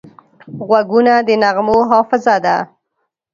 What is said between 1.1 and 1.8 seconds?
د نغمو